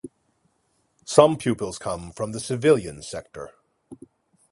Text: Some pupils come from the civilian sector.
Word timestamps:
Some 1.05 1.37
pupils 1.37 1.77
come 1.77 2.11
from 2.11 2.31
the 2.31 2.39
civilian 2.39 3.03
sector. 3.03 3.51